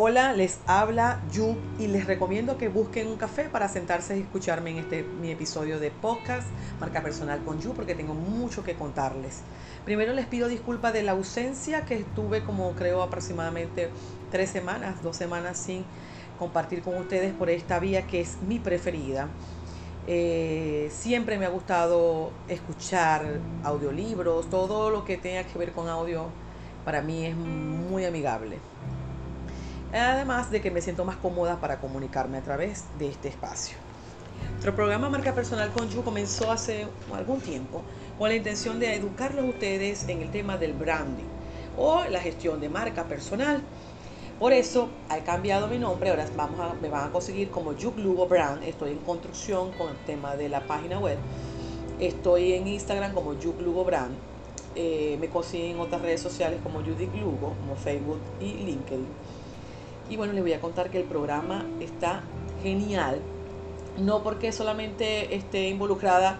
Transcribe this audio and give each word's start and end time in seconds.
Hola, 0.00 0.32
les 0.32 0.60
habla 0.68 1.20
Yu 1.32 1.56
y 1.80 1.88
les 1.88 2.06
recomiendo 2.06 2.56
que 2.56 2.68
busquen 2.68 3.08
un 3.08 3.16
café 3.16 3.48
para 3.48 3.66
sentarse 3.66 4.16
y 4.16 4.20
escucharme 4.20 4.70
en 4.70 4.76
este 4.76 5.02
mi 5.02 5.32
episodio 5.32 5.80
de 5.80 5.90
podcast 5.90 6.46
Marca 6.78 7.02
Personal 7.02 7.42
con 7.42 7.60
Yu 7.60 7.74
porque 7.74 7.96
tengo 7.96 8.14
mucho 8.14 8.62
que 8.62 8.76
contarles. 8.76 9.40
Primero 9.84 10.12
les 10.12 10.26
pido 10.26 10.46
disculpas 10.46 10.92
de 10.92 11.02
la 11.02 11.12
ausencia 11.12 11.84
que 11.84 11.96
estuve 11.96 12.44
como 12.44 12.70
creo 12.76 13.02
aproximadamente 13.02 13.90
tres 14.30 14.50
semanas, 14.50 15.02
dos 15.02 15.16
semanas 15.16 15.58
sin 15.58 15.84
compartir 16.38 16.82
con 16.82 16.94
ustedes 16.94 17.34
por 17.34 17.50
esta 17.50 17.80
vía 17.80 18.06
que 18.06 18.20
es 18.20 18.36
mi 18.46 18.60
preferida. 18.60 19.26
Eh, 20.06 20.92
siempre 20.92 21.38
me 21.38 21.44
ha 21.44 21.50
gustado 21.50 22.30
escuchar 22.46 23.40
audiolibros, 23.64 24.48
todo 24.48 24.90
lo 24.90 25.04
que 25.04 25.16
tenga 25.16 25.42
que 25.42 25.58
ver 25.58 25.72
con 25.72 25.88
audio 25.88 26.26
para 26.84 27.02
mí 27.02 27.26
es 27.26 27.34
muy 27.34 28.04
amigable. 28.04 28.58
Además 29.92 30.50
de 30.50 30.60
que 30.60 30.70
me 30.70 30.82
siento 30.82 31.04
más 31.04 31.16
cómoda 31.16 31.60
para 31.60 31.80
comunicarme 31.80 32.38
a 32.38 32.42
través 32.42 32.84
de 32.98 33.08
este 33.08 33.28
espacio. 33.28 33.78
Nuestro 34.50 34.74
programa 34.74 35.08
Marca 35.08 35.34
Personal 35.34 35.70
con 35.70 35.88
Yu 35.88 36.02
comenzó 36.02 36.50
hace 36.50 36.86
algún 37.14 37.40
tiempo 37.40 37.82
con 38.18 38.28
la 38.28 38.34
intención 38.34 38.78
de 38.80 38.94
educarlos 38.94 39.44
a 39.44 39.48
ustedes 39.48 40.06
en 40.08 40.20
el 40.20 40.30
tema 40.30 40.58
del 40.58 40.74
branding 40.74 41.24
o 41.78 42.04
la 42.04 42.20
gestión 42.20 42.60
de 42.60 42.68
marca 42.68 43.04
personal. 43.04 43.62
Por 44.38 44.52
eso 44.52 44.90
he 45.14 45.22
cambiado 45.22 45.68
mi 45.68 45.78
nombre, 45.78 46.10
ahora 46.10 46.26
me 46.82 46.88
van 46.88 47.08
a 47.08 47.12
conseguir 47.12 47.50
como 47.50 47.72
Yuk 47.72 47.98
Lugo 47.98 48.28
Brand, 48.28 48.62
estoy 48.64 48.90
en 48.90 48.98
construcción 48.98 49.72
con 49.72 49.88
el 49.88 49.96
tema 50.04 50.36
de 50.36 50.48
la 50.48 50.60
página 50.60 50.98
web, 50.98 51.18
estoy 51.98 52.52
en 52.52 52.68
Instagram 52.68 53.14
como 53.14 53.38
Yuk 53.38 53.60
Lugo 53.60 53.84
Brand, 53.84 54.14
eh, 54.76 55.16
me 55.18 55.28
consiguen 55.28 55.72
en 55.72 55.80
otras 55.80 56.02
redes 56.02 56.20
sociales 56.20 56.60
como 56.62 56.80
Judith 56.80 57.12
Lugo, 57.14 57.54
como 57.60 57.74
Facebook 57.74 58.20
y 58.40 58.52
LinkedIn 58.52 59.06
y 60.10 60.16
bueno, 60.16 60.32
les 60.32 60.42
voy 60.42 60.52
a 60.52 60.60
contar 60.60 60.90
que 60.90 60.98
el 60.98 61.04
programa 61.04 61.64
está 61.80 62.22
genial. 62.62 63.20
No 63.98 64.22
porque 64.22 64.52
solamente 64.52 65.34
esté 65.34 65.68
involucrada, 65.68 66.38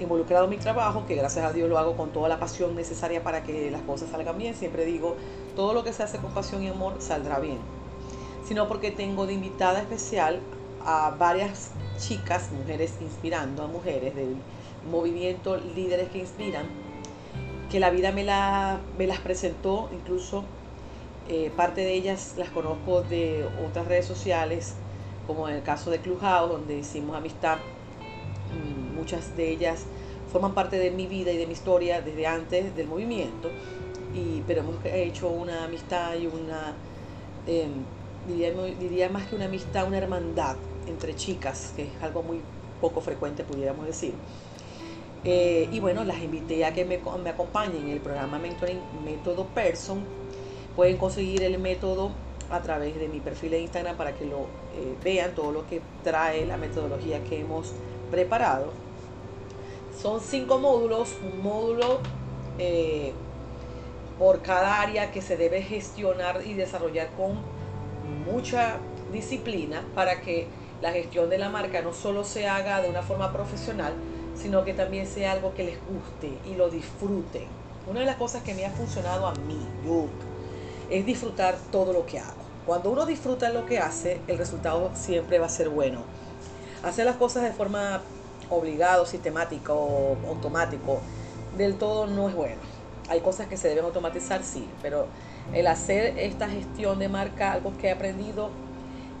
involucrado 0.00 0.44
en 0.44 0.50
mi 0.50 0.56
trabajo, 0.58 1.06
que 1.06 1.14
gracias 1.14 1.44
a 1.44 1.52
Dios 1.52 1.68
lo 1.68 1.78
hago 1.78 1.96
con 1.96 2.10
toda 2.10 2.28
la 2.28 2.38
pasión 2.38 2.74
necesaria 2.74 3.22
para 3.22 3.44
que 3.44 3.70
las 3.70 3.82
cosas 3.82 4.10
salgan 4.10 4.36
bien. 4.36 4.54
Siempre 4.54 4.84
digo, 4.84 5.16
todo 5.54 5.74
lo 5.74 5.84
que 5.84 5.92
se 5.92 6.02
hace 6.02 6.18
con 6.18 6.32
pasión 6.32 6.62
y 6.62 6.68
amor 6.68 6.96
saldrá 6.98 7.38
bien. 7.38 7.58
Sino 8.46 8.68
porque 8.68 8.90
tengo 8.90 9.26
de 9.26 9.32
invitada 9.32 9.80
especial 9.80 10.40
a 10.84 11.10
varias 11.18 11.70
chicas, 11.98 12.50
mujeres 12.52 12.94
inspirando 13.00 13.62
a 13.62 13.66
mujeres 13.66 14.14
del 14.14 14.36
movimiento 14.90 15.56
Líderes 15.56 16.10
que 16.10 16.18
Inspiran, 16.18 16.66
que 17.70 17.80
la 17.80 17.90
vida 17.90 18.12
me, 18.12 18.24
la, 18.24 18.80
me 18.98 19.06
las 19.06 19.18
presentó 19.18 19.88
incluso 19.92 20.44
eh, 21.28 21.50
parte 21.56 21.80
de 21.80 21.94
ellas 21.94 22.34
las 22.36 22.50
conozco 22.50 23.02
de 23.02 23.46
otras 23.68 23.86
redes 23.86 24.06
sociales, 24.06 24.74
como 25.26 25.48
en 25.48 25.56
el 25.56 25.62
caso 25.62 25.90
de 25.90 25.98
Clubhouse, 25.98 26.50
donde 26.50 26.78
hicimos 26.78 27.16
amistad. 27.16 27.58
Mm, 28.52 28.94
muchas 28.94 29.36
de 29.36 29.50
ellas 29.50 29.86
forman 30.30 30.54
parte 30.54 30.78
de 30.78 30.90
mi 30.90 31.06
vida 31.06 31.32
y 31.32 31.36
de 31.36 31.46
mi 31.46 31.52
historia 31.52 32.00
desde 32.00 32.26
antes 32.26 32.76
del 32.76 32.86
movimiento, 32.86 33.50
y, 34.14 34.42
pero 34.46 34.60
hemos 34.60 34.76
hecho 34.84 35.28
una 35.28 35.64
amistad 35.64 36.14
y 36.14 36.26
una, 36.26 36.74
em, 37.46 37.70
diría, 38.78 39.08
más 39.08 39.26
que 39.26 39.36
una 39.36 39.46
amistad, 39.46 39.86
una 39.86 39.98
hermandad 39.98 40.56
entre 40.86 41.14
chicas, 41.16 41.72
que 41.74 41.84
es 41.84 42.02
algo 42.02 42.22
muy 42.22 42.40
poco 42.80 43.00
frecuente, 43.00 43.44
pudiéramos 43.44 43.86
decir. 43.86 44.14
Eh, 45.24 45.68
y 45.72 45.80
bueno, 45.80 46.04
las 46.04 46.20
invité 46.20 46.64
a 46.64 46.72
que 46.72 46.84
me, 46.84 47.00
me 47.22 47.30
acompañen 47.30 47.82
en 47.84 47.88
el 47.88 48.00
programa 48.00 48.38
Mentoring 48.38 48.78
Método 49.04 49.46
Person, 49.46 50.04
Pueden 50.76 50.98
conseguir 50.98 51.42
el 51.42 51.58
método 51.58 52.10
a 52.50 52.60
través 52.60 52.94
de 52.96 53.08
mi 53.08 53.20
perfil 53.20 53.50
de 53.50 53.60
Instagram 53.60 53.96
para 53.96 54.14
que 54.14 54.26
lo 54.26 54.40
eh, 54.74 54.94
vean, 55.02 55.34
todo 55.34 55.50
lo 55.50 55.66
que 55.66 55.80
trae 56.04 56.46
la 56.46 56.56
metodología 56.56 57.24
que 57.24 57.40
hemos 57.40 57.72
preparado. 58.10 58.72
Son 60.00 60.20
cinco 60.20 60.58
módulos, 60.58 61.16
un 61.22 61.42
módulo 61.42 62.00
eh, 62.58 63.12
por 64.18 64.42
cada 64.42 64.80
área 64.80 65.10
que 65.10 65.22
se 65.22 65.36
debe 65.36 65.62
gestionar 65.62 66.42
y 66.46 66.54
desarrollar 66.54 67.08
con 67.16 67.38
mucha 68.30 68.76
disciplina 69.12 69.82
para 69.94 70.20
que 70.20 70.46
la 70.82 70.92
gestión 70.92 71.30
de 71.30 71.38
la 71.38 71.48
marca 71.48 71.80
no 71.82 71.92
solo 71.92 72.24
se 72.24 72.46
haga 72.46 72.82
de 72.82 72.90
una 72.90 73.02
forma 73.02 73.32
profesional, 73.32 73.94
sino 74.34 74.64
que 74.64 74.74
también 74.74 75.06
sea 75.06 75.32
algo 75.32 75.54
que 75.54 75.64
les 75.64 75.78
guste 75.86 76.38
y 76.46 76.54
lo 76.54 76.68
disfruten. 76.68 77.46
Una 77.86 78.00
de 78.00 78.06
las 78.06 78.16
cosas 78.16 78.42
que 78.42 78.54
me 78.54 78.66
ha 78.66 78.70
funcionado 78.70 79.26
a 79.26 79.34
mí, 79.34 79.58
yo 79.84 80.06
es 80.90 81.04
disfrutar 81.06 81.56
todo 81.70 81.92
lo 81.92 82.06
que 82.06 82.18
hago. 82.18 82.46
Cuando 82.66 82.90
uno 82.90 83.06
disfruta 83.06 83.50
lo 83.50 83.64
que 83.66 83.78
hace, 83.78 84.20
el 84.26 84.38
resultado 84.38 84.90
siempre 84.94 85.38
va 85.38 85.46
a 85.46 85.50
ser 85.50 85.68
bueno. 85.68 86.00
Hacer 86.82 87.04
las 87.04 87.16
cosas 87.16 87.44
de 87.44 87.52
forma 87.52 88.00
obligado, 88.50 89.06
sistemática 89.06 89.72
o 89.72 90.16
automático, 90.26 91.00
del 91.56 91.76
todo 91.76 92.06
no 92.06 92.28
es 92.28 92.34
bueno. 92.34 92.60
Hay 93.08 93.20
cosas 93.20 93.46
que 93.46 93.56
se 93.56 93.68
deben 93.68 93.84
automatizar, 93.84 94.42
sí, 94.42 94.68
pero 94.82 95.06
el 95.52 95.66
hacer 95.68 96.18
esta 96.18 96.48
gestión 96.48 96.98
de 96.98 97.08
marca, 97.08 97.52
algo 97.52 97.72
que 97.78 97.88
he 97.88 97.92
aprendido, 97.92 98.50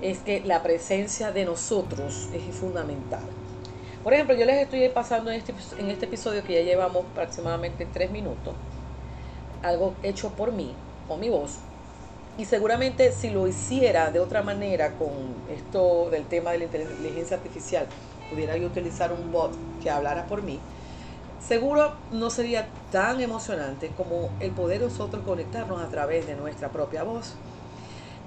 es 0.02 0.18
que 0.18 0.42
la 0.44 0.62
presencia 0.62 1.30
de 1.30 1.44
nosotros 1.44 2.28
es 2.34 2.54
fundamental. 2.54 3.22
Por 4.02 4.12
ejemplo, 4.12 4.36
yo 4.36 4.44
les 4.44 4.62
estoy 4.62 4.88
pasando 4.88 5.30
en 5.30 5.38
este, 5.38 5.54
en 5.78 5.90
este 5.90 6.06
episodio 6.06 6.44
que 6.44 6.54
ya 6.54 6.62
llevamos 6.62 7.04
aproximadamente 7.12 7.86
tres 7.92 8.10
minutos, 8.10 8.54
algo 9.62 9.94
hecho 10.02 10.30
por 10.30 10.52
mí, 10.52 10.74
con 11.08 11.20
mi 11.20 11.28
voz. 11.28 11.58
Y 12.38 12.44
seguramente 12.44 13.12
si 13.12 13.30
lo 13.30 13.46
hiciera 13.46 14.10
de 14.10 14.20
otra 14.20 14.42
manera 14.42 14.92
con 14.92 15.10
esto 15.54 16.10
del 16.10 16.26
tema 16.26 16.52
de 16.52 16.58
la 16.58 16.64
inteligencia 16.64 17.38
artificial, 17.38 17.86
pudiera 18.30 18.56
yo 18.56 18.66
utilizar 18.66 19.12
un 19.12 19.32
bot 19.32 19.52
que 19.82 19.90
hablara 19.90 20.26
por 20.26 20.42
mí, 20.42 20.58
seguro 21.46 21.94
no 22.12 22.28
sería 22.30 22.68
tan 22.90 23.20
emocionante 23.20 23.90
como 23.96 24.30
el 24.40 24.50
poder 24.50 24.80
nosotros 24.80 25.22
conectarnos 25.24 25.80
a 25.80 25.88
través 25.88 26.26
de 26.26 26.34
nuestra 26.34 26.70
propia 26.70 27.04
voz. 27.04 27.34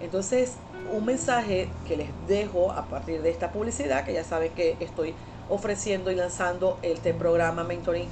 Entonces, 0.02 0.54
un 0.92 1.06
mensaje 1.06 1.70
que 1.88 1.98
les 1.98 2.08
dejo 2.28 2.72
a 2.72 2.86
partir 2.86 3.22
de 3.22 3.30
esta 3.30 3.52
publicidad, 3.52 4.06
que 4.06 4.14
ya 4.14 4.24
saben 4.24 4.52
que 4.54 4.78
estoy 4.80 5.14
ofreciendo 5.50 6.12
y 6.12 6.16
lanzando 6.16 6.80
este 6.82 7.14
programa 7.14 7.64
Mentoring 7.64 8.08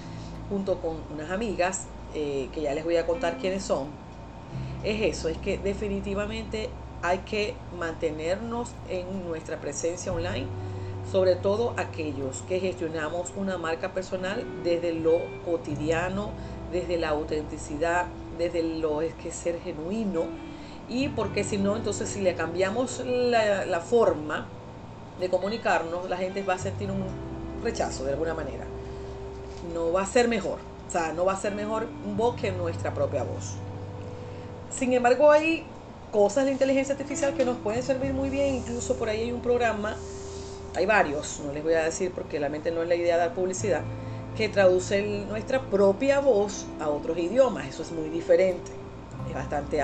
junto 0.50 0.80
con 0.80 0.98
unas 1.14 1.32
amigas, 1.32 1.86
eh, 2.14 2.50
que 2.54 2.62
ya 2.62 2.74
les 2.74 2.84
voy 2.84 2.98
a 2.98 3.06
contar 3.06 3.38
quiénes 3.38 3.64
son, 3.64 3.88
es 4.88 5.18
eso, 5.18 5.28
es 5.28 5.38
que 5.38 5.58
definitivamente 5.58 6.70
hay 7.02 7.20
que 7.20 7.56
mantenernos 7.78 8.72
en 8.90 9.28
nuestra 9.28 9.60
presencia 9.60 10.14
online, 10.14 10.48
sobre 11.12 11.36
todo 11.36 11.74
aquellos 11.78 12.42
que 12.44 12.60
gestionamos 12.60 13.34
una 13.36 13.58
marca 13.58 13.94
personal 13.94 14.46
desde 14.64 14.94
lo 14.94 15.20
cotidiano, 15.46 16.32
desde 16.72 16.98
la 16.98 17.10
autenticidad, 17.10 18.06
desde 18.38 18.64
lo 18.64 19.02
es 19.02 19.14
que 19.16 19.32
ser 19.32 19.60
genuino, 19.60 20.26
y 20.90 21.10
porque 21.10 21.44
si 21.44 21.58
no, 21.58 21.76
entonces 21.76 22.08
si 22.08 22.22
le 22.22 22.36
cambiamos 22.36 23.04
la, 23.06 23.66
la 23.66 23.82
forma 23.82 24.48
de 25.20 25.30
comunicarnos, 25.30 26.10
la 26.10 26.18
gente 26.18 26.44
va 26.44 26.54
a 26.54 26.60
sentir 26.60 26.90
un 26.92 27.04
rechazo 27.62 28.06
de 28.06 28.12
alguna 28.14 28.34
manera. 28.34 28.66
No 29.74 29.92
va 29.92 30.04
a 30.04 30.06
ser 30.06 30.30
mejor, 30.30 30.60
o 30.88 30.92
sea, 30.92 31.12
no 31.12 31.26
va 31.26 31.34
a 31.34 31.38
ser 31.38 31.56
mejor 31.56 31.88
voz 32.16 32.36
que 32.40 32.52
nuestra 32.52 32.94
propia 32.94 33.24
voz. 33.24 33.56
Sin 34.70 34.94
embargo, 34.94 35.32
hay 35.32 35.66
cosas 36.12 36.46
de 36.46 36.52
inteligencia 36.52 36.94
artificial 36.94 37.34
que 37.34 37.46
nos 37.46 37.58
pueden 37.58 37.84
servir 37.84 38.14
muy 38.14 38.30
bien. 38.30 38.56
Incluso 38.56 38.96
por 38.96 39.10
ahí 39.10 39.22
hay 39.22 39.32
un 39.32 39.42
programa, 39.42 39.96
hay 40.76 40.86
varios, 40.86 41.40
no 41.46 41.52
les 41.54 41.64
voy 41.64 41.74
a 41.74 41.84
decir 41.84 42.12
porque 42.14 42.40
la 42.40 42.50
mente 42.50 42.72
no 42.72 42.82
es 42.82 42.88
la 42.88 42.96
idea 42.96 43.16
de 43.16 43.22
dar 43.22 43.34
publicidad, 43.34 43.82
que 44.36 44.50
traduce 44.50 45.02
nuestra 45.28 45.62
propia 45.62 46.20
voz 46.20 46.66
a 46.80 46.90
otros 46.90 47.18
idiomas. 47.18 47.68
Eso 47.68 47.84
es 47.84 47.92
muy 47.92 48.10
diferente. 48.10 48.72
Es 49.28 49.34
bastante 49.34 49.82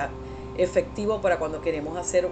efectivo 0.56 1.20
para 1.20 1.38
cuando 1.38 1.60
queremos 1.60 1.98
hacer 1.98 2.28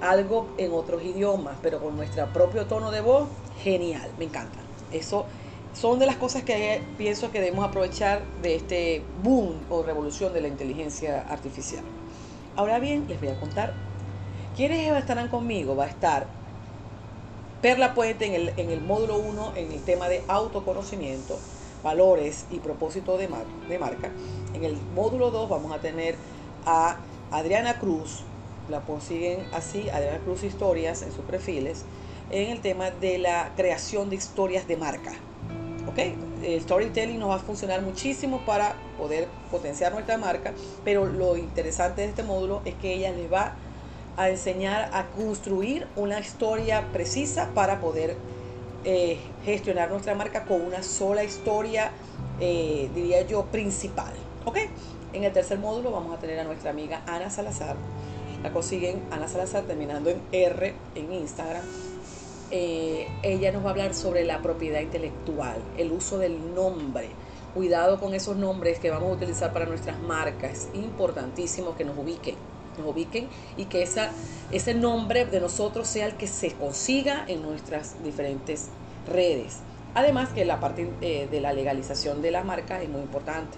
algo 0.00 0.48
en 0.58 0.72
otros 0.72 1.02
idiomas, 1.02 1.56
pero 1.62 1.80
con 1.80 1.96
nuestro 1.96 2.26
propio 2.32 2.66
tono 2.66 2.90
de 2.90 3.00
voz, 3.00 3.28
genial, 3.62 4.10
me 4.18 4.24
encanta. 4.24 4.58
Eso 4.92 5.26
son 5.74 5.98
de 5.98 6.06
las 6.06 6.16
cosas 6.16 6.44
que 6.44 6.80
pienso 6.96 7.30
que 7.32 7.40
debemos 7.40 7.64
aprovechar 7.64 8.22
de 8.42 8.54
este 8.54 9.02
boom 9.22 9.56
o 9.68 9.82
revolución 9.82 10.32
de 10.32 10.40
la 10.40 10.48
inteligencia 10.48 11.26
artificial. 11.28 11.84
Ahora 12.56 12.78
bien, 12.78 13.06
les 13.08 13.20
voy 13.20 13.30
a 13.30 13.40
contar 13.40 13.74
quiénes 14.56 14.96
estarán 14.96 15.28
conmigo. 15.28 15.74
Va 15.74 15.84
a 15.84 15.88
estar 15.88 16.26
Perla 17.60 17.94
Puente 17.94 18.26
en 18.26 18.34
el, 18.34 18.48
en 18.56 18.70
el 18.70 18.80
módulo 18.80 19.18
1 19.18 19.54
en 19.56 19.72
el 19.72 19.82
tema 19.82 20.08
de 20.08 20.22
autoconocimiento, 20.28 21.38
valores 21.82 22.46
y 22.52 22.60
propósito 22.60 23.18
de, 23.18 23.28
de 23.68 23.78
marca. 23.78 24.10
En 24.54 24.62
el 24.62 24.76
módulo 24.94 25.32
2 25.32 25.48
vamos 25.48 25.72
a 25.72 25.80
tener 25.80 26.14
a 26.66 26.98
Adriana 27.32 27.80
Cruz, 27.80 28.20
la 28.68 28.82
consiguen 28.82 29.48
así, 29.52 29.90
Adriana 29.90 30.18
Cruz 30.18 30.44
Historias 30.44 31.02
en 31.02 31.10
sus 31.10 31.24
perfiles, 31.24 31.84
en 32.30 32.50
el 32.50 32.60
tema 32.60 32.90
de 32.92 33.18
la 33.18 33.52
creación 33.56 34.08
de 34.08 34.16
historias 34.16 34.68
de 34.68 34.76
marca. 34.76 35.12
El 36.02 36.60
storytelling 36.60 37.18
nos 37.18 37.30
va 37.30 37.36
a 37.36 37.38
funcionar 37.38 37.82
muchísimo 37.82 38.40
para 38.44 38.74
poder 38.98 39.28
potenciar 39.50 39.92
nuestra 39.92 40.18
marca, 40.18 40.52
pero 40.84 41.06
lo 41.06 41.36
interesante 41.36 42.02
de 42.02 42.08
este 42.08 42.22
módulo 42.22 42.62
es 42.64 42.74
que 42.74 42.94
ella 42.94 43.12
les 43.12 43.32
va 43.32 43.54
a 44.16 44.28
enseñar 44.28 44.90
a 44.92 45.06
construir 45.06 45.86
una 45.96 46.20
historia 46.20 46.86
precisa 46.92 47.50
para 47.54 47.80
poder 47.80 48.16
eh, 48.84 49.18
gestionar 49.44 49.90
nuestra 49.90 50.14
marca 50.14 50.44
con 50.44 50.60
una 50.60 50.82
sola 50.82 51.24
historia, 51.24 51.90
eh, 52.40 52.90
diría 52.94 53.22
yo, 53.22 53.44
principal. 53.46 54.12
¿Ok? 54.44 54.58
En 55.12 55.24
el 55.24 55.32
tercer 55.32 55.58
módulo 55.58 55.90
vamos 55.90 56.16
a 56.16 56.20
tener 56.20 56.38
a 56.40 56.44
nuestra 56.44 56.70
amiga 56.70 57.02
Ana 57.06 57.30
Salazar. 57.30 57.76
La 58.42 58.52
consiguen 58.52 59.02
Ana 59.10 59.26
Salazar 59.28 59.62
terminando 59.62 60.10
en 60.10 60.20
R 60.32 60.74
en 60.94 61.12
Instagram. 61.12 61.62
Eh, 62.50 63.08
ella 63.22 63.52
nos 63.52 63.64
va 63.64 63.68
a 63.68 63.70
hablar 63.70 63.94
sobre 63.94 64.24
la 64.24 64.42
propiedad 64.42 64.80
intelectual, 64.80 65.56
el 65.76 65.92
uso 65.92 66.18
del 66.18 66.54
nombre. 66.54 67.08
Cuidado 67.54 68.00
con 68.00 68.14
esos 68.14 68.36
nombres 68.36 68.78
que 68.78 68.90
vamos 68.90 69.10
a 69.10 69.14
utilizar 69.14 69.52
para 69.52 69.66
nuestras 69.66 70.00
marcas. 70.00 70.68
Importantísimo 70.74 71.76
que 71.76 71.84
nos 71.84 71.96
ubiquen 71.96 72.36
nos 72.78 72.88
ubiquen 72.88 73.28
y 73.56 73.66
que 73.66 73.88
ese 74.50 74.74
nombre 74.74 75.26
de 75.26 75.40
nosotros 75.40 75.86
sea 75.88 76.06
el 76.06 76.14
que 76.14 76.26
se 76.26 76.52
consiga 76.52 77.24
en 77.28 77.42
nuestras 77.42 78.02
diferentes 78.02 78.68
redes. 79.06 79.58
Además 79.94 80.30
que 80.30 80.44
la 80.44 80.60
parte 80.60 80.90
eh, 81.00 81.28
de 81.30 81.40
la 81.40 81.52
legalización 81.52 82.20
de 82.20 82.30
la 82.30 82.42
marca 82.42 82.82
es 82.82 82.88
muy 82.88 83.00
importante. 83.00 83.56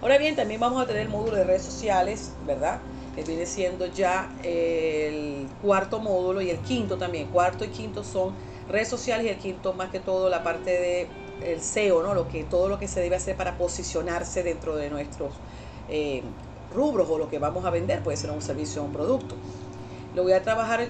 Ahora 0.00 0.18
bien, 0.18 0.34
también 0.34 0.58
vamos 0.58 0.82
a 0.82 0.86
tener 0.86 1.02
el 1.02 1.08
módulo 1.08 1.36
de 1.36 1.44
redes 1.44 1.62
sociales, 1.62 2.32
¿verdad? 2.44 2.80
Que 3.14 3.22
viene 3.24 3.46
siendo 3.46 3.86
ya 3.86 4.34
el 4.42 5.48
cuarto 5.60 6.00
módulo 6.00 6.40
y 6.40 6.50
el 6.50 6.58
quinto 6.58 6.96
también. 6.96 7.28
Cuarto 7.28 7.64
y 7.64 7.68
quinto 7.68 8.04
son 8.04 8.34
redes 8.68 8.88
sociales 8.88 9.26
y 9.26 9.28
el 9.28 9.38
quinto 9.38 9.74
más 9.74 9.90
que 9.90 10.00
todo 10.00 10.30
la 10.30 10.42
parte 10.42 10.70
de 10.70 11.08
el 11.44 11.60
SEO, 11.60 12.02
¿no? 12.02 12.14
Lo 12.14 12.28
que, 12.28 12.44
todo 12.44 12.68
lo 12.68 12.78
que 12.78 12.88
se 12.88 13.00
debe 13.00 13.16
hacer 13.16 13.36
para 13.36 13.58
posicionarse 13.58 14.42
dentro 14.42 14.76
de 14.76 14.90
nuestros 14.90 15.32
eh, 15.88 16.22
rubros 16.72 17.08
o 17.10 17.18
lo 17.18 17.28
que 17.28 17.38
vamos 17.38 17.64
a 17.64 17.70
vender, 17.70 18.02
puede 18.02 18.16
ser 18.16 18.30
un 18.30 18.42
servicio 18.42 18.82
o 18.82 18.86
un 18.86 18.92
producto. 18.92 19.34
Lo 20.14 20.22
voy 20.22 20.32
a 20.32 20.42
trabajar 20.42 20.88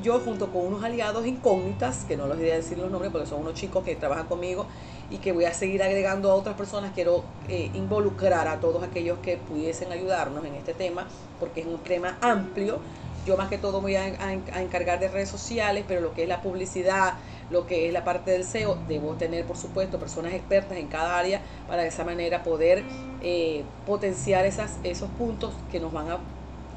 yo 0.00 0.20
junto 0.20 0.50
con 0.50 0.66
unos 0.66 0.82
aliados 0.82 1.26
incógnitas, 1.26 2.04
que 2.04 2.16
no 2.16 2.26
les 2.26 2.38
voy 2.38 2.50
a 2.50 2.54
decir 2.54 2.78
los 2.78 2.90
nombres 2.90 3.12
porque 3.12 3.26
son 3.26 3.40
unos 3.40 3.54
chicos 3.54 3.84
que 3.84 3.94
trabajan 3.94 4.26
conmigo 4.26 4.66
y 5.10 5.18
que 5.18 5.32
voy 5.32 5.44
a 5.44 5.52
seguir 5.52 5.82
agregando 5.82 6.30
a 6.30 6.34
otras 6.34 6.56
personas. 6.56 6.92
Quiero 6.94 7.24
eh, 7.48 7.70
involucrar 7.74 8.48
a 8.48 8.60
todos 8.60 8.82
aquellos 8.82 9.18
que 9.18 9.36
pudiesen 9.36 9.92
ayudarnos 9.92 10.44
en 10.44 10.54
este 10.54 10.72
tema, 10.72 11.06
porque 11.38 11.60
es 11.60 11.66
un 11.66 11.78
tema 11.78 12.16
amplio. 12.22 12.78
Yo 13.26 13.36
más 13.36 13.48
que 13.48 13.58
todo 13.58 13.80
voy 13.80 13.94
a, 13.94 14.32
encargar 14.60 14.98
de 14.98 15.08
redes 15.08 15.28
sociales, 15.28 15.84
pero 15.86 16.00
lo 16.00 16.12
que 16.12 16.22
es 16.22 16.28
la 16.28 16.40
publicidad, 16.40 17.14
lo 17.50 17.66
que 17.66 17.86
es 17.86 17.92
la 17.92 18.02
parte 18.02 18.32
del 18.32 18.44
SEO, 18.44 18.78
debo 18.88 19.12
tener, 19.14 19.44
por 19.44 19.56
supuesto, 19.56 19.98
personas 20.00 20.32
expertas 20.32 20.78
en 20.78 20.88
cada 20.88 21.18
área 21.18 21.40
para 21.68 21.82
de 21.82 21.88
esa 21.88 22.02
manera 22.02 22.42
poder 22.42 22.82
eh, 23.20 23.62
potenciar 23.86 24.44
esas, 24.44 24.78
esos 24.82 25.08
puntos 25.10 25.52
que 25.70 25.78
nos 25.78 25.92
van 25.92 26.10
a, 26.10 26.18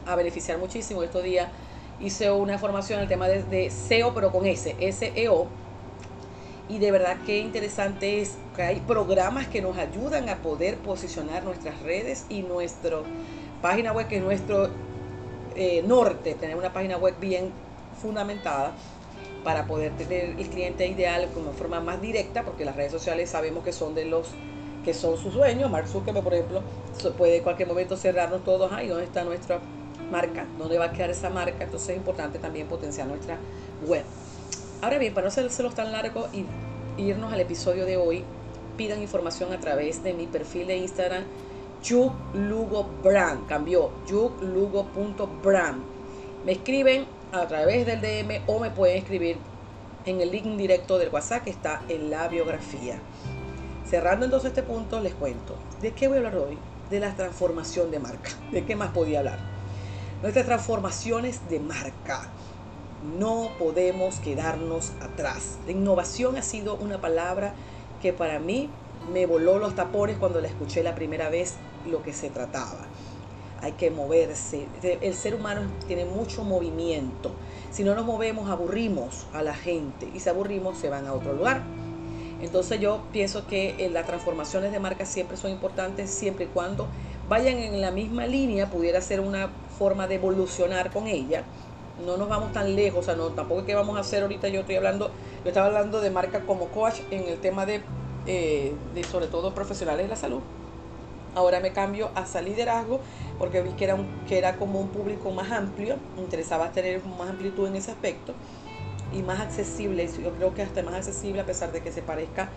a 0.06 0.16
beneficiar 0.16 0.60
muchísimo. 0.60 1.02
Estos 1.02 1.24
días 1.24 1.48
hice 2.00 2.32
una 2.32 2.58
formación 2.58 3.00
en 3.00 3.04
el 3.04 3.10
tema 3.10 3.28
de, 3.28 3.70
SEO, 3.70 4.14
pero 4.14 4.32
con 4.32 4.46
S, 4.46 4.76
SEO. 4.92 5.48
Y 6.68 6.80
de 6.80 6.92
verdad 6.92 7.18
que 7.26 7.40
interesante 7.40 8.22
es 8.22 8.38
que 8.56 8.64
hay 8.64 8.80
programas 8.80 9.48
que 9.48 9.62
nos 9.62 9.78
ayudan 9.78 10.30
a 10.30 10.38
poder 10.38 10.78
posicionar 10.78 11.44
nuestras 11.44 11.80
redes 11.84 12.26
y 12.28 12.42
nuestra 12.42 12.98
página 13.62 13.94
web, 13.94 14.08
que 14.08 14.18
es 14.18 14.24
nuestro 14.24 14.70
eh, 15.56 15.84
norte, 15.86 16.34
tener 16.34 16.56
una 16.56 16.74
página 16.74 16.98
web 16.98 17.16
bien 17.20 17.52
fundamentada 18.02 18.74
para 19.44 19.68
poder 19.68 19.92
tener 19.92 20.36
el 20.40 20.50
cliente 20.50 20.88
ideal 20.88 21.30
de 21.32 21.40
una 21.40 21.52
forma 21.52 21.80
más 21.80 22.02
directa, 22.02 22.44
porque 22.44 22.66
las 22.66 22.76
redes 22.76 22.92
sociales 22.92 23.30
sabemos 23.30 23.64
que 23.64 23.72
son 23.72 23.94
de 23.94 24.06
los 24.06 24.32
que 24.84 24.94
son 24.94 25.18
sus 25.18 25.34
dueños. 25.34 25.70
Mark 25.70 25.88
Zuckerberg, 25.88 26.24
por 26.24 26.34
ejemplo, 26.34 26.62
puede 27.18 27.38
en 27.38 27.44
cualquier 27.44 27.68
momento 27.68 27.96
cerrarnos 27.96 28.44
todos 28.44 28.72
ahí, 28.72 28.88
¿dónde 28.88 29.06
está 29.06 29.24
nuestra 29.24 29.60
marca, 30.12 30.46
dónde 30.58 30.78
va 30.78 30.86
a 30.86 30.92
quedar 30.92 31.10
esa 31.10 31.30
marca. 31.30 31.64
Entonces 31.64 31.90
es 31.90 31.98
importante 31.98 32.40
también 32.40 32.68
potenciar 32.68 33.08
nuestra 33.08 33.38
web. 33.86 34.04
Ahora 34.82 34.98
bien, 34.98 35.14
para 35.14 35.26
no 35.26 35.30
hacerlos 35.30 35.76
tan 35.76 35.92
largo 35.92 36.28
y 36.34 36.46
irnos 37.02 37.34
al 37.34 37.40
episodio 37.40 37.86
de 37.86 37.98
hoy, 37.98 38.24
pidan 38.78 39.02
información 39.02 39.54
a 39.54 39.60
través 39.60 40.04
de 40.04 40.14
mi 40.14 40.28
perfil 40.28 40.68
de 40.68 40.78
Instagram, 40.78 41.24
Brand. 43.04 43.48
Cambió, 43.48 43.92
yuglugo.brand. 44.08 45.84
Me 46.46 46.54
escriben 46.54 47.06
a 47.32 47.48
través 47.48 47.86
del 47.86 48.02
DM 48.02 48.42
o 48.48 48.60
me 48.60 48.72
pueden 48.72 48.98
escribir 48.98 49.38
en 50.06 50.22
el 50.22 50.32
link 50.32 50.46
directo 50.58 50.98
del 50.98 51.10
WhatsApp 51.10 51.44
que 51.44 51.50
está 51.50 51.82
en 51.90 52.10
la 52.10 52.28
biografía. 52.28 53.00
Cerrando 53.88 54.26
entonces 54.26 54.50
este 54.50 54.64
punto, 54.64 55.00
les 55.00 55.14
cuento. 55.14 55.56
¿De 55.82 55.92
qué 55.94 56.08
voy 56.08 56.18
a 56.18 56.20
hablar 56.20 56.38
hoy? 56.38 56.58
De 56.90 57.00
la 57.00 57.16
transformación 57.16 57.92
de 57.92 58.00
marca. 58.00 58.32
¿De 58.52 58.66
qué 58.66 58.76
más 58.76 58.92
podía 58.92 59.20
hablar? 59.20 59.55
Nuestras 60.22 60.46
transformaciones 60.46 61.50
de 61.50 61.60
marca. 61.60 62.30
No 63.18 63.50
podemos 63.60 64.20
quedarnos 64.20 64.92
atrás. 65.02 65.58
La 65.66 65.72
innovación 65.72 66.38
ha 66.38 66.42
sido 66.42 66.76
una 66.76 67.00
palabra 67.00 67.54
que 68.02 68.14
para 68.14 68.40
mí 68.40 68.70
me 69.12 69.26
voló 69.26 69.60
los 69.60 69.76
tapones 69.76 70.18
cuando 70.18 70.42
la 70.42 70.48
escuché 70.48 70.82
la 70.82 70.96
primera 70.96 71.30
vez 71.30 71.56
lo 71.90 72.02
que 72.02 72.14
se 72.14 72.30
trataba. 72.30 72.86
Hay 73.62 73.74
que 73.74 73.92
moverse. 73.92 74.68
El 74.84 75.14
ser 75.14 75.36
humano 75.36 75.62
tiene 75.88 76.06
mucho 76.06 76.44
movimiento. 76.44 77.32
Si 77.72 77.84
no 77.84 77.96
nos 77.96 78.06
movemos, 78.06 78.50
aburrimos 78.50 79.28
a 79.34 79.42
la 79.44 79.54
gente. 79.54 80.10
Y 80.14 80.20
si 80.20 80.30
aburrimos, 80.30 80.78
se 80.78 80.90
van 80.90 81.08
a 81.08 81.14
otro 81.14 81.34
lugar. 81.34 81.62
Entonces 82.42 82.80
yo 82.80 83.02
pienso 83.12 83.48
que 83.48 83.76
eh, 83.78 83.90
las 83.90 84.06
transformaciones 84.06 84.72
de 84.72 84.80
marca 84.80 85.06
siempre 85.06 85.38
son 85.38 85.52
importantes, 85.52 86.10
siempre 86.10 86.46
y 86.46 86.48
cuando 86.50 86.88
vayan 87.30 87.58
en 87.58 87.82
la 87.82 87.92
misma 87.92 88.28
línea, 88.28 88.70
pudiera 88.70 89.02
ser 89.02 89.20
una 89.20 89.50
forma 89.78 90.08
de 90.08 90.16
evolucionar 90.16 90.92
con 90.92 91.08
ella. 91.08 91.44
No 92.06 92.18
nos 92.18 92.28
vamos 92.28 92.52
tan 92.52 92.76
lejos, 92.76 93.00
o 93.00 93.04
sea, 93.04 93.16
no, 93.16 93.28
tampoco 93.30 93.62
es 93.62 93.66
que 93.66 93.76
vamos 93.76 93.96
a 93.98 94.02
hacer 94.02 94.24
ahorita, 94.24 94.50
yo 94.50 94.62
estoy 94.62 94.76
hablando, 94.76 95.10
yo 95.44 95.50
estaba 95.50 95.68
hablando 95.68 96.02
de 96.02 96.10
marca 96.10 96.42
como 96.42 96.68
coach 96.68 97.00
en 97.12 97.28
el 97.30 97.38
tema 97.40 97.66
de, 97.66 97.82
eh, 98.28 98.74
de 98.94 99.04
sobre 99.04 99.28
todo 99.28 99.54
profesionales 99.54 100.06
de 100.06 100.10
la 100.10 100.16
salud. 100.16 100.42
Ahora 101.36 101.60
me 101.60 101.74
cambio 101.74 102.12
a 102.16 102.42
liderazgo 102.42 103.02
porque 103.38 103.62
vi 103.62 103.72
que 103.72 103.86
era, 103.86 103.96
un, 103.96 104.08
que 104.28 104.38
era 104.38 104.56
como 104.56 104.80
un 104.80 104.88
público 104.88 105.32
más 105.32 105.52
amplio, 105.52 105.98
me 106.16 106.22
interesaba 106.22 106.72
tener 106.72 107.04
más 107.06 107.30
amplitud 107.30 107.68
en 107.68 107.76
ese 107.76 107.92
aspecto 107.92 108.34
y 109.14 109.22
más 109.22 109.42
accesible. 109.42 110.08
Yo 110.22 110.32
creo 110.32 110.54
que 110.54 110.62
hasta 110.62 110.82
más 110.82 110.96
accesible 110.96 111.42
a 111.42 111.46
pesar 111.46 111.72
de 111.74 111.82
que 111.82 111.92
se 111.92 112.02
parezca 112.02 112.50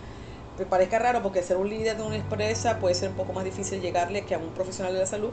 me 0.59 0.65
parezca 0.65 0.99
raro 0.99 1.23
porque 1.23 1.41
ser 1.41 1.55
un 1.55 1.69
líder 1.69 1.95
de 1.95 2.03
una 2.03 2.17
empresa 2.17 2.79
puede 2.79 2.93
ser 2.93 3.09
un 3.09 3.15
poco 3.15 3.31
más 3.31 3.45
difícil 3.45 3.81
llegarle 3.81 4.25
que 4.25 4.35
a 4.35 4.37
un 4.37 4.49
profesional 4.49 4.93
de 4.93 4.99
la 4.99 5.05
salud, 5.05 5.29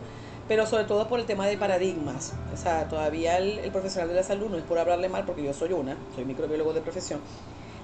pero 0.49 0.67
sobre 0.67 0.85
todo 0.85 1.09
por 1.09 1.21
el 1.21 1.27
tema 1.27 1.47
de 1.47 1.57
paradigmas. 1.57 2.33
O 2.53 2.57
sea, 2.57 2.89
todavía 2.89 3.39
el, 3.39 3.71
profesional 3.73 4.09
de 4.09 4.15
la 4.15 4.23
salud, 4.23 4.49
no 4.49 4.57
es 4.57 4.65
por 4.65 4.79
hablarle 4.79 5.09
mal 5.09 5.25
porque 5.25 5.43
yo 5.43 5.53
soy 5.53 5.73
una, 5.73 5.97
soy 6.15 6.25
microbiólogo 6.25 6.73
de 6.73 6.81
profesión, 6.81 7.21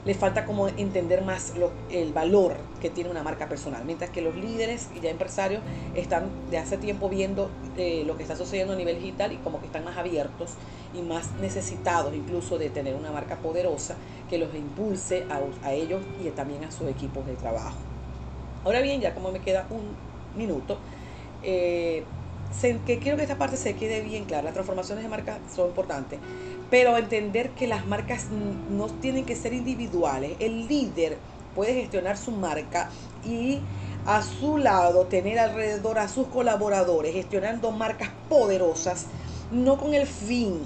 le 0.05 0.15
falta 0.15 0.45
como 0.47 0.67
entender 0.67 1.23
más 1.23 1.53
el 1.91 2.13
valor 2.13 2.57
que 2.81 2.91
tiene 2.91 3.09
una 3.09 3.23
marca 3.23 3.49
personal, 3.49 3.85
mientras 3.85 4.11
que 4.11 4.21
los 4.21 4.35
líderes 4.35 4.89
y 4.97 5.01
ya 5.01 5.11
empresarios 5.11 5.63
están 5.95 6.29
de 6.51 6.59
hace 6.59 6.77
tiempo 6.77 7.09
viendo 7.09 7.51
eh, 7.77 8.03
lo 8.05 8.17
que 8.17 8.25
está 8.25 8.35
sucediendo 8.35 8.73
a 8.73 8.77
nivel 8.77 8.99
digital 8.99 9.33
y 9.33 9.37
como 9.37 9.61
que 9.61 9.67
están 9.67 9.85
más 9.85 9.97
abiertos 9.97 10.55
y 10.93 11.03
más 11.03 11.31
necesitados 11.41 12.15
incluso 12.15 12.59
de 12.59 12.69
tener 12.69 12.97
una 12.97 13.13
marca 13.13 13.37
poderosa 13.37 13.95
que 14.29 14.39
los 14.39 14.53
impulse 14.55 15.25
a, 15.63 15.73
ellos 15.73 16.03
y 16.21 16.29
también 16.31 16.65
a 16.65 16.73
sus 16.73 16.89
equipos 16.89 17.25
de 17.25 17.35
trabajo. 17.35 17.77
Ahora 18.65 18.81
bien, 18.81 19.01
ya 19.01 19.15
como 19.15 19.31
me 19.31 19.41
queda 19.41 19.67
un 19.71 19.83
minuto, 20.37 20.79
eh, 21.45 22.05
que 22.61 22.99
quiero 22.99 23.17
que 23.17 23.23
esta 23.23 23.39
parte 23.39 23.57
se 23.57 23.75
quede 23.75 24.01
bien 24.03 24.25
clara. 24.25 24.45
Las 24.45 24.55
transformaciones 24.55 25.03
de 25.05 25.11
marca 25.11 25.39
son 25.55 25.69
importantes, 25.69 26.21
pero 26.71 26.97
entender 26.97 27.51
que 27.51 27.67
las 27.67 27.87
marcas 27.87 28.27
no 28.71 28.87
tienen 28.87 29.25
que 29.25 29.37
ser 29.37 29.53
individuales. 29.53 30.37
El 30.39 30.69
líder 30.69 31.19
puede 31.55 31.75
gestionar 31.75 32.17
su 32.17 32.31
marca 32.31 32.91
y 33.25 33.61
a 34.07 34.23
su 34.23 34.59
lado 34.59 35.07
tener 35.07 35.39
alrededor 35.39 35.99
a 35.99 36.09
sus 36.09 36.27
colaboradores 36.29 37.13
gestionando 37.13 37.71
marcas 37.71 38.11
poderosas, 38.29 39.07
no 39.51 39.79
con 39.79 39.95
el 39.95 40.07
fin 40.07 40.61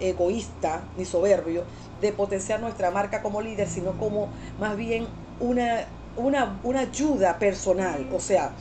egoísta 0.00 0.82
ni 0.96 1.04
soberbio 1.04 1.64
de 2.00 2.12
potenciar 2.12 2.60
nuestra 2.60 2.90
marca 2.90 3.22
como 3.22 3.42
líder, 3.42 3.68
sino 3.68 3.92
como 3.92 4.28
más 4.58 4.76
bien 4.76 5.06
una, 5.40 5.84
una, 6.16 6.58
una 6.62 6.80
ayuda 6.80 7.38
personal. 7.38 8.08
O 8.12 8.20
sea, 8.20 8.52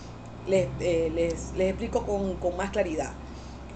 eh, 0.52 1.12
les, 1.14 1.54
les, 1.56 1.70
explico 1.70 2.06
con, 2.06 2.36
con, 2.36 2.58
más 2.58 2.72
claridad. 2.72 3.14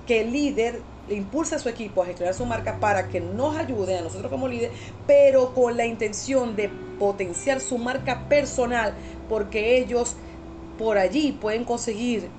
Que 0.08 0.22
el 0.22 0.32
líder 0.32 0.82
le 1.08 1.16
impulsa 1.16 1.58
a 1.58 1.60
su 1.60 1.70
equipo 1.70 2.02
a 2.02 2.06
gestionar 2.06 2.34
su 2.34 2.46
marca 2.46 2.80
para 2.80 3.10
que 3.10 3.20
nos 3.20 3.56
ayude 3.56 3.98
a 3.98 4.02
nosotros 4.02 4.32
como 4.32 4.48
líder, 4.48 4.72
pero 5.06 5.54
con 5.54 5.78
la 5.78 5.86
intención 5.86 6.56
de 6.56 6.70
potenciar 7.00 7.60
su 7.60 7.78
marca 7.78 8.28
personal, 8.30 8.94
porque 9.30 9.78
ellos 9.78 10.16
por 10.78 10.98
allí 10.98 11.32
pueden 11.34 11.66
conseguir 11.66 12.30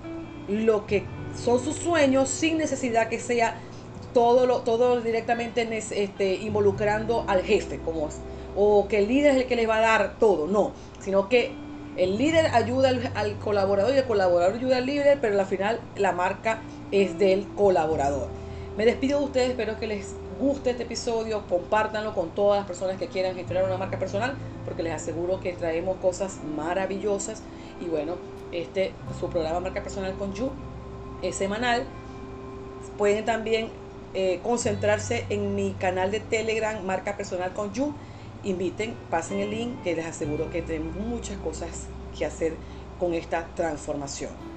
lo 0.49 0.87
que 0.87 1.05
son 1.37 1.63
sus 1.63 1.77
sueños 1.77 2.29
sin 2.29 2.59
necesidad 2.59 3.09
que 3.09 3.19
sea 3.19 3.61
todo, 4.13 4.47
lo, 4.47 4.61
todo 4.61 5.01
directamente 5.01 5.69
este, 5.77 6.35
involucrando 6.37 7.25
al 7.27 7.43
jefe, 7.43 7.81
como, 7.81 8.09
o 8.57 8.89
que 8.89 8.99
el 8.99 9.09
líder 9.09 9.33
es 9.33 9.43
el 9.43 9.47
que 9.47 9.57
les 9.57 9.69
va 9.69 9.79
a 9.79 9.81
dar 9.81 10.19
todo, 10.19 10.47
no, 10.47 10.73
sino 11.01 11.29
que 11.29 11.53
el 11.97 12.19
líder 12.19 12.47
ayuda 12.55 12.91
al, 13.15 13.39
colaborador 13.39 13.95
y 13.95 13.99
el 13.99 14.05
colaborador 14.05 14.57
ayuda 14.57 14.79
al 14.79 14.87
líder, 14.87 15.19
pero 15.21 15.39
al 15.39 15.47
final 15.47 15.81
la 15.97 16.13
marca 16.13 16.61
es 16.91 17.19
del 17.19 17.47
colaborador. 17.55 18.29
Me 18.77 18.85
despido 18.85 19.21
de 19.21 19.25
ustedes, 19.27 19.51
espero 19.51 19.79
que 19.79 19.87
les 19.87 20.15
guste 20.41 20.71
este 20.71 20.83
episodio, 20.83 21.45
compártanlo 21.49 22.15
con 22.15 22.31
todas 22.31 22.59
las 22.59 22.67
personas 22.67 22.99
que 22.99 23.07
quieran 23.07 23.37
gestionar 23.37 23.65
una 23.65 23.77
marca 23.77 23.99
personal, 23.99 24.35
porque 24.65 24.83
les 24.83 24.93
aseguro 24.93 25.41
que 25.41 25.53
traemos 25.53 25.97
cosas 25.99 26.39
maravillosas. 26.57 27.43
Y 27.81 27.85
bueno, 27.87 28.17
este 28.51 28.93
su 29.21 29.29
programa 29.29 29.61
Marca 29.61 29.83
Personal 29.83 30.15
con 30.15 30.35
You 30.35 30.51
es 31.23 31.37
semanal. 31.37 31.85
Pueden 32.99 33.25
también 33.25 33.69
eh, 34.15 34.41
concentrarse 34.43 35.27
en 35.29 35.55
mi 35.55 35.73
canal 35.73 36.11
de 36.11 36.21
Telegram 36.21 36.83
Marca 36.85 37.17
Personal 37.17 37.53
con 37.53 37.73
You. 37.73 37.95
Inviten, 38.45 38.95
pasen 39.11 39.41
el 39.41 39.51
link, 39.51 39.83
que 39.83 39.97
les 39.97 40.07
aseguro 40.07 40.51
que 40.51 40.63
tenemos 40.63 40.95
muchas 40.97 41.39
cosas 41.39 41.89
que 42.17 42.27
hacer 42.27 42.57
con 42.99 43.15
esta 43.15 43.47
transformación. 43.55 44.54